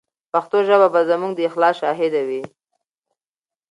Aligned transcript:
پښتو 0.31 0.57
ژبه 0.67 0.87
به 0.93 1.01
زموږ 1.09 1.31
د 1.35 1.39
اخلاص 1.49 1.75
شاهده 1.81 2.21
وي. 2.29 2.41